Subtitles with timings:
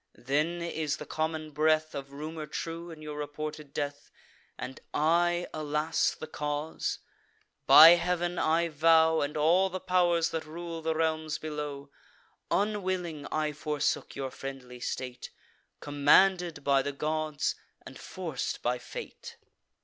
[0.17, 4.09] then is the common breath Of rumour true, in your reported death,
[4.57, 6.15] And I, alas!
[6.15, 6.97] the cause?
[7.67, 11.91] By Heav'n, I vow, And all the pow'rs that rule the realms below,
[12.49, 15.29] Unwilling I forsook your friendly state,
[15.81, 17.53] Commanded by the gods,
[17.85, 19.37] and forc'd by fate.